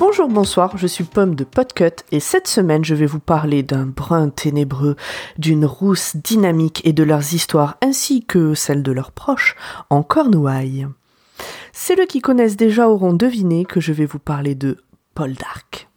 [0.00, 3.84] Bonjour, bonsoir, je suis Pomme de Podcut et cette semaine je vais vous parler d'un
[3.84, 4.96] brun ténébreux,
[5.36, 9.56] d'une rousse dynamique et de leurs histoires ainsi que celles de leurs proches
[9.90, 10.88] en Cornouailles.
[11.74, 14.78] Celles qui connaissent déjà auront deviné que je vais vous parler de
[15.14, 15.89] Paul d'Arc.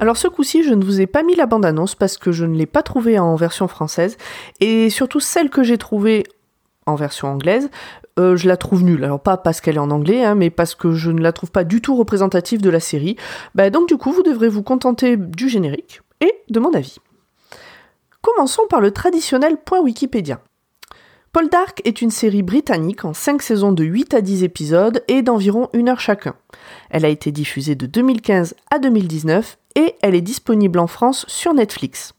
[0.00, 2.54] Alors ce coup-ci, je ne vous ai pas mis la bande-annonce parce que je ne
[2.54, 4.16] l'ai pas trouvée en version française
[4.60, 6.24] et surtout celle que j'ai trouvée
[6.86, 7.68] en version anglaise,
[8.18, 9.02] euh, je la trouve nulle.
[9.02, 11.50] Alors pas parce qu'elle est en anglais, hein, mais parce que je ne la trouve
[11.50, 13.16] pas du tout représentative de la série.
[13.56, 16.98] Bah, donc du coup, vous devrez vous contenter du générique et de mon avis.
[18.22, 20.40] Commençons par le traditionnel point Wikipédia.
[21.32, 25.22] Paul Dark est une série britannique en 5 saisons de 8 à 10 épisodes et
[25.22, 26.34] d'environ 1 heure chacun.
[26.90, 31.54] Elle a été diffusée de 2015 à 2019 et elle est disponible en France sur
[31.54, 32.14] Netflix.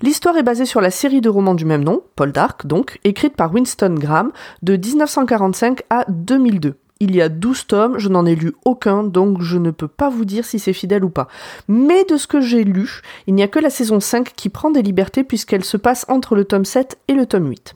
[0.00, 3.36] L'histoire est basée sur la série de romans du même nom, Paul Dark donc, écrite
[3.36, 6.76] par Winston Graham de 1945 à 2002.
[6.98, 10.08] Il y a 12 tomes, je n'en ai lu aucun, donc je ne peux pas
[10.08, 11.28] vous dire si c'est fidèle ou pas.
[11.68, 14.70] Mais de ce que j'ai lu, il n'y a que la saison 5 qui prend
[14.70, 17.74] des libertés puisqu'elle se passe entre le tome 7 et le tome 8.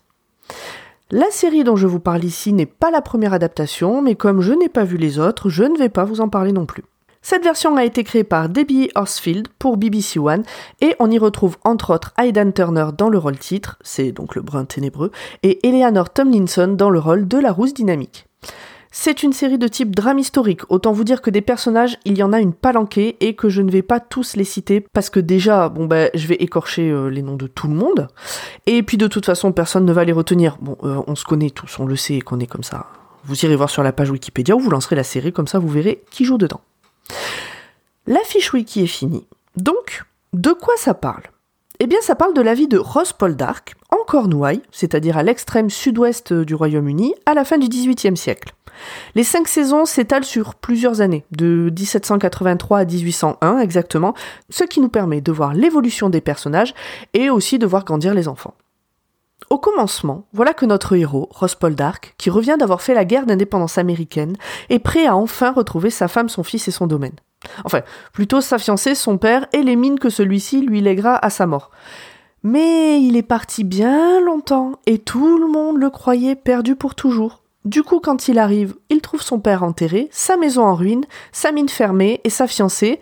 [1.10, 4.52] La série dont je vous parle ici n'est pas la première adaptation, mais comme je
[4.52, 6.84] n'ai pas vu les autres, je ne vais pas vous en parler non plus.
[7.22, 10.42] Cette version a été créée par Debbie Horsfield pour BBC One
[10.80, 14.42] et on y retrouve entre autres Aidan Turner dans le rôle titre, c'est donc le
[14.42, 18.26] brun ténébreux, et Eleanor Tomlinson dans le rôle de la rousse dynamique.
[18.90, 22.22] C'est une série de type drame historique, autant vous dire que des personnages, il y
[22.22, 25.20] en a une palanquée et que je ne vais pas tous les citer parce que
[25.20, 28.08] déjà, bon ben, je vais écorcher euh, les noms de tout le monde
[28.66, 30.56] et puis de toute façon, personne ne va les retenir.
[30.60, 32.86] Bon, euh, on se connaît tous, on le sait qu'on est comme ça.
[33.24, 35.68] Vous irez voir sur la page Wikipédia ou vous lancerez la série comme ça, vous
[35.68, 36.62] verrez qui joue dedans.
[38.06, 39.26] La fiche wiki est finie.
[39.56, 41.22] Donc, de quoi ça parle?
[41.78, 45.22] Eh bien, ça parle de la vie de Ross Paul Dark en Cornouailles, c'est-à-dire à,
[45.22, 48.52] l'extrême sud-ouest du Royaume-Uni, à la fin du XVIIIe siècle.
[49.14, 54.14] Les cinq saisons s'étalent sur plusieurs années, de 1783 à 1801 exactement,
[54.50, 56.74] ce qui nous permet de voir l'évolution des personnages
[57.14, 58.54] et aussi de voir grandir les enfants.
[59.48, 63.26] Au commencement, voilà que notre héros, Ross Paul Dark, qui revient d'avoir fait la guerre
[63.26, 64.36] d'indépendance américaine,
[64.68, 67.16] est prêt à enfin retrouver sa femme, son fils et son domaine.
[67.64, 67.80] Enfin,
[68.12, 71.70] plutôt sa fiancée, son père et les mines que celui-ci lui lèguera à sa mort.
[72.42, 77.42] Mais il est parti bien longtemps et tout le monde le croyait perdu pour toujours.
[77.64, 81.52] Du coup, quand il arrive, il trouve son père enterré, sa maison en ruine, sa
[81.52, 83.00] mine fermée et sa fiancée.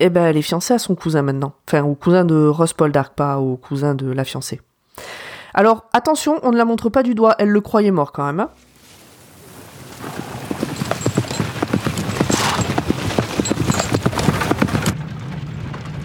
[0.00, 1.52] Eh ben, elle est fiancée à son cousin maintenant.
[1.68, 4.60] Enfin, au cousin de Ross Paul Dark, pas au cousin de la fiancée.
[5.56, 8.40] Alors, attention, on ne la montre pas du doigt, elle le croyait mort quand même.
[8.40, 8.50] Hein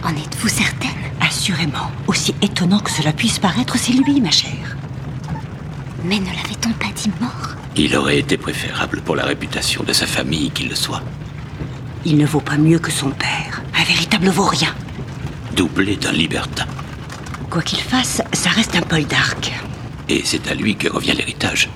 [0.03, 0.89] En êtes-vous certaine?
[1.19, 4.77] Assurément, aussi étonnant que cela puisse paraître, c'est lui, ma chère.
[6.05, 7.55] Mais ne l'avait-on pas dit mort?
[7.75, 11.01] Il aurait été préférable pour la réputation de sa famille qu'il le soit.
[12.05, 14.73] Il ne vaut pas mieux que son père, un véritable vaurien.
[15.55, 16.65] Doublé d'un libertin.
[17.49, 19.51] Quoi qu'il fasse, ça reste un Paul d'Arc.
[20.07, 21.69] Et c'est à lui que revient l'héritage.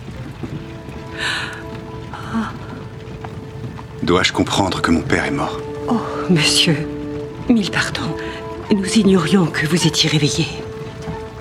[4.01, 5.59] Dois-je comprendre que mon père est mort?
[5.89, 5.99] Oh,
[6.29, 6.87] monsieur,
[7.49, 8.15] mille pardons.
[8.73, 10.47] Nous ignorions que vous étiez réveillé.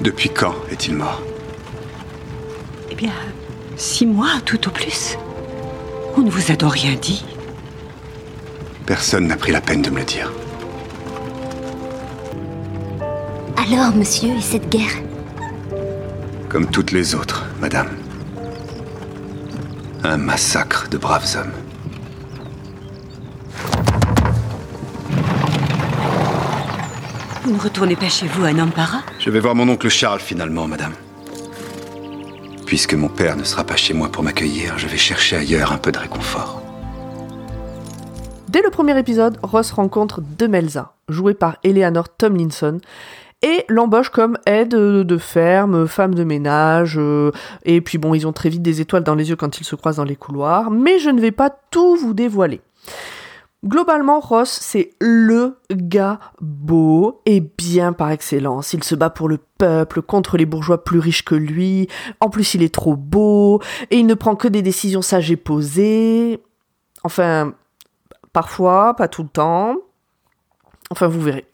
[0.01, 1.23] Depuis quand est-il mort?
[2.91, 3.13] Eh bien,
[3.77, 5.17] six mois tout au plus.
[6.17, 7.25] On ne vous a donc rien dit.
[8.87, 10.33] Personne n'a pris la peine de me le dire.
[13.57, 14.97] Alors, monsieur, et cette guerre?
[16.53, 17.89] Comme toutes les autres, madame.
[20.05, 21.53] Un massacre de braves hommes.
[27.43, 30.69] Vous ne retournez pas chez vous à Nampara Je vais voir mon oncle Charles finalement,
[30.69, 30.93] madame.
[32.67, 35.79] Puisque mon père ne sera pas chez moi pour m'accueillir, je vais chercher ailleurs un
[35.79, 36.61] peu de réconfort.
[38.49, 42.83] Dès le premier épisode, Ross rencontre Demelza, jouée par Eleanor Tomlinson,
[43.43, 47.33] et l'embauche comme aide de ferme, femme de ménage, euh,
[47.65, 49.77] et puis bon, ils ont très vite des étoiles dans les yeux quand ils se
[49.77, 52.61] croisent dans les couloirs, mais je ne vais pas tout vous dévoiler.
[53.65, 58.73] Globalement, Ross, c'est le gars beau et bien par excellence.
[58.73, 61.87] Il se bat pour le peuple, contre les bourgeois plus riches que lui.
[62.19, 63.61] En plus, il est trop beau
[63.91, 66.43] et il ne prend que des décisions sages et posées.
[67.05, 67.55] Enfin,
[68.33, 69.77] parfois, pas tout le temps.
[70.91, 71.47] Enfin, vous verrez.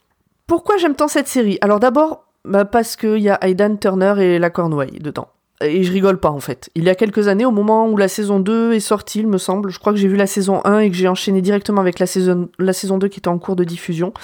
[0.49, 1.59] Pourquoi j'aime tant cette série?
[1.61, 5.29] Alors d'abord, bah, parce qu'il y a Aidan Turner et la Cornouaille dedans.
[5.61, 6.71] Et je rigole pas en fait.
[6.75, 9.37] Il y a quelques années, au moment où la saison 2 est sortie, il me
[9.37, 11.99] semble, je crois que j'ai vu la saison 1 et que j'ai enchaîné directement avec
[11.99, 14.15] la saison, la saison 2 qui était en cours de diffusion,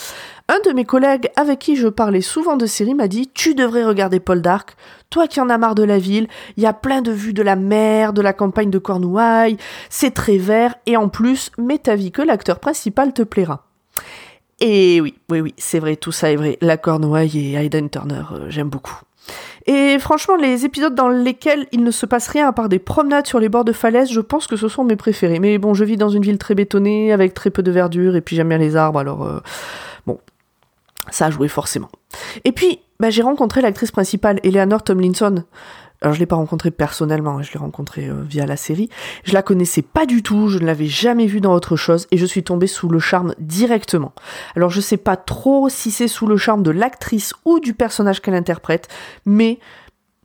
[0.49, 3.85] un de mes collègues avec qui je parlais souvent de séries m'a dit Tu devrais
[3.85, 4.77] regarder Paul Dark,
[5.11, 7.43] toi qui en as marre de la ville, il y a plein de vues de
[7.43, 9.59] la mer, de la campagne de Cornouailles,
[9.91, 13.67] c'est très vert et en plus, mets ta vie que l'acteur principal te plaira.
[14.61, 16.59] Et oui, oui, oui, c'est vrai, tout ça est vrai.
[16.61, 19.01] La Cornouaille et Aidan Turner, euh, j'aime beaucoup.
[19.67, 23.27] Et franchement, les épisodes dans lesquels il ne se passe rien à part des promenades
[23.27, 25.39] sur les bords de falaises, je pense que ce sont mes préférés.
[25.39, 28.21] Mais bon, je vis dans une ville très bétonnée, avec très peu de verdure, et
[28.21, 29.41] puis j'aime bien les arbres, alors euh,
[30.07, 30.19] bon,
[31.11, 31.89] ça a joué forcément.
[32.45, 35.45] Et puis, bah, j'ai rencontré l'actrice principale, Eleanor Tomlinson.
[36.05, 38.91] Alors je l'ai pas rencontrée personnellement, je l'ai rencontrée euh, via la série.
[39.25, 42.19] Je la connaissais pas du tout, je ne l'avais jamais vue dans autre chose et
[42.19, 44.13] je suis tombée sous le charme directement.
[44.55, 48.21] Alors je sais pas trop si c'est sous le charme de l'actrice ou du personnage
[48.21, 48.89] qu'elle interprète,
[49.25, 49.59] mais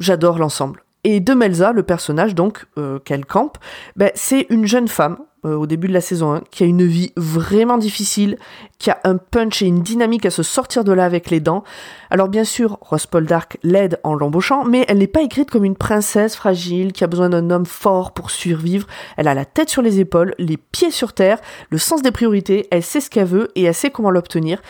[0.02, 0.84] j'adore l'ensemble.
[1.06, 3.58] Et Demelza, le personnage donc euh, qu'elle campe,
[3.96, 6.86] ben, c'est une jeune femme euh, au début de la saison 1, qui a une
[6.86, 8.38] vie vraiment difficile,
[8.78, 11.64] qui a un punch et une dynamique à se sortir de là avec les dents.
[12.10, 15.64] Alors bien sûr, Rose Paul Dark l'aide en l'embauchant, mais elle n'est pas écrite comme
[15.64, 18.86] une princesse fragile qui a besoin d'un homme fort pour survivre.
[19.16, 21.40] Elle a la tête sur les épaules, les pieds sur terre,
[21.70, 24.62] le sens des priorités, elle sait ce qu'elle veut et elle sait comment l'obtenir.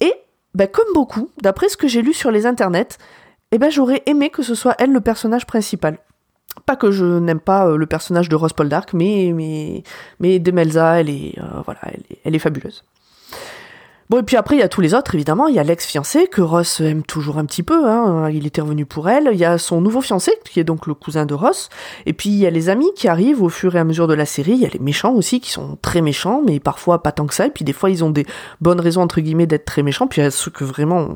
[0.00, 0.12] Et,
[0.54, 2.98] ben, comme beaucoup, d'après ce que j'ai lu sur les internets,
[3.52, 5.98] eh ben, j'aurais aimé que ce soit elle le personnage principal.
[6.66, 9.82] Pas que je n'aime pas euh, le personnage de Rose Paul Dark, mais, mais,
[10.18, 11.80] mais Demelza, elle est, euh, voilà,
[12.24, 12.84] elle est, fabuleuse.
[14.10, 15.46] Bon, et puis après, il y a tous les autres, évidemment.
[15.46, 17.88] Il y a l'ex-fiancé, que Ross aime toujours un petit peu.
[17.88, 18.28] Hein.
[18.30, 19.30] Il était revenu pour elle.
[19.32, 21.68] Il y a son nouveau fiancé, qui est donc le cousin de Ross.
[22.06, 24.14] Et puis, il y a les amis qui arrivent au fur et à mesure de
[24.14, 24.50] la série.
[24.50, 27.34] Il y a les méchants aussi, qui sont très méchants, mais parfois pas tant que
[27.34, 27.46] ça.
[27.46, 28.26] Et puis, des fois, ils ont des
[28.60, 30.08] bonnes raisons, entre guillemets, d'être très méchants.
[30.08, 31.06] Puis, il y a ceux que vraiment,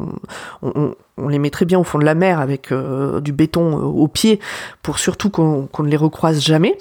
[0.63, 0.95] on,
[1.29, 4.07] les met très bien au fond de la mer avec euh, du béton euh, au
[4.07, 4.39] pied
[4.83, 6.79] pour surtout qu'on ne les recroise jamais.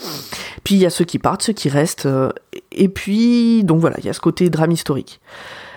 [0.64, 2.06] Puis il y a ceux qui partent, ceux qui restent.
[2.06, 2.32] Euh,
[2.72, 5.20] et puis, donc voilà, il y a ce côté drame historique.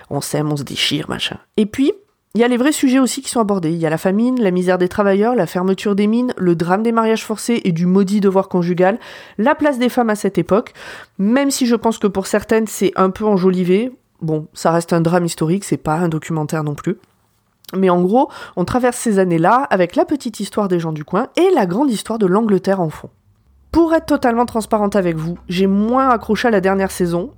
[0.09, 1.37] On s'aime, on se déchire, machin.
[1.57, 1.93] Et puis,
[2.37, 3.71] il y a les vrais sujets aussi qui sont abordés.
[3.71, 6.83] Il y a la famine, la misère des travailleurs, la fermeture des mines, le drame
[6.83, 8.99] des mariages forcés et du maudit devoir conjugal,
[9.37, 10.73] la place des femmes à cette époque,
[11.17, 13.91] même si je pense que pour certaines c'est un peu enjolivé.
[14.21, 16.97] Bon, ça reste un drame historique, c'est pas un documentaire non plus.
[17.75, 21.29] Mais en gros, on traverse ces années-là avec la petite histoire des gens du coin
[21.37, 23.09] et la grande histoire de l'Angleterre en fond.
[23.71, 27.31] Pour être totalement transparente avec vous, j'ai moins accroché à la dernière saison,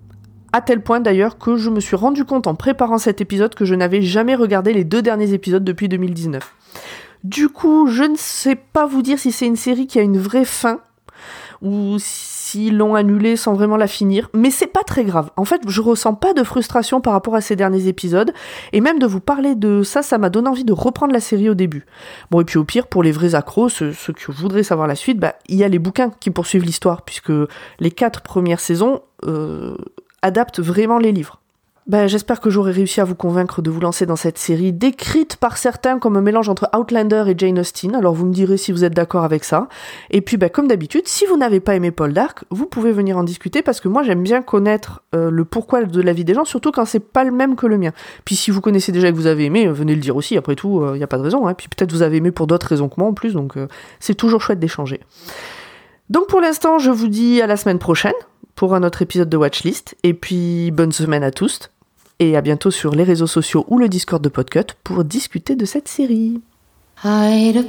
[0.54, 3.66] à tel point d'ailleurs que je me suis rendu compte en préparant cet épisode que
[3.66, 6.56] je n'avais jamais regardé les deux derniers épisodes depuis 2019.
[7.24, 10.20] Du coup, je ne sais pas vous dire si c'est une série qui a une
[10.20, 10.80] vraie fin,
[11.62, 15.30] ou s'ils l'ont annulée sans vraiment la finir, mais c'est pas très grave.
[15.36, 18.32] En fait, je ressens pas de frustration par rapport à ces derniers épisodes,
[18.72, 21.50] et même de vous parler de ça, ça m'a donné envie de reprendre la série
[21.50, 21.86] au début.
[22.32, 25.20] Bon, et puis au pire, pour les vrais accros, ceux, qui voudraient savoir la suite,
[25.20, 27.34] bah, il y a les bouquins qui poursuivent l'histoire, puisque
[27.80, 29.76] les quatre premières saisons euh,
[30.22, 31.40] adaptent vraiment les livres.
[31.90, 35.38] Ben, j'espère que j'aurai réussi à vous convaincre de vous lancer dans cette série, décrite
[35.38, 37.96] par certains comme un mélange entre Outlander et Jane Austen.
[37.96, 39.68] Alors vous me direz si vous êtes d'accord avec ça.
[40.12, 43.18] Et puis, ben, comme d'habitude, si vous n'avez pas aimé Paul Dark, vous pouvez venir
[43.18, 46.36] en discuter parce que moi j'aime bien connaître euh, le pourquoi de la vie des
[46.36, 47.92] gens, surtout quand c'est pas le même que le mien.
[48.24, 50.38] Puis si vous connaissez déjà que vous avez aimé, venez le dire aussi.
[50.38, 51.48] Après tout, il euh, n'y a pas de raison.
[51.48, 51.56] Hein.
[51.56, 53.68] Puis peut-être vous avez aimé pour d'autres raisons que moi en plus, donc euh,
[54.00, 55.00] c'est toujours chouette d'échanger.
[56.12, 58.14] Donc pour l'instant, je vous dis à la semaine prochaine
[58.60, 59.96] pour un autre épisode de Watchlist.
[60.04, 61.70] Et puis bonne semaine à tous
[62.20, 65.64] et à bientôt sur les réseaux sociaux ou le Discord de Podcut pour discuter de
[65.64, 66.42] cette série.
[67.06, 67.64] I'd a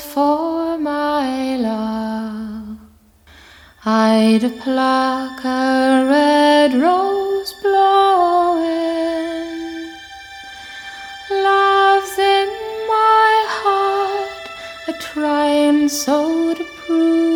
[0.00, 2.78] for my love.
[3.86, 4.50] I'd a
[6.10, 8.74] red rose blowing.
[11.30, 12.48] Love's in
[12.88, 14.48] my heart,
[15.88, 17.33] so to prove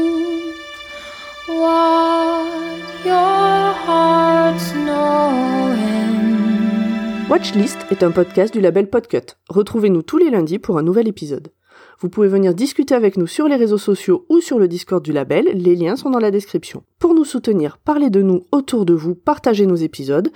[7.29, 9.37] Watchlist est un podcast du label Podcut.
[9.51, 11.53] Retrouvez-nous tous les lundis pour un nouvel épisode.
[12.01, 15.13] Vous pouvez venir discuter avec nous sur les réseaux sociaux ou sur le Discord du
[15.13, 16.85] label, les liens sont dans la description.
[16.99, 20.31] Pour nous soutenir, parlez de nous autour de vous, partagez nos épisodes,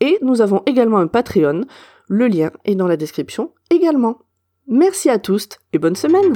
[0.00, 1.66] et nous avons également un Patreon,
[2.08, 4.20] le lien est dans la description également.
[4.66, 6.32] Merci à tous et bonne semaine